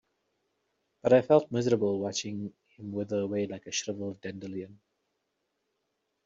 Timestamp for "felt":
1.21-1.51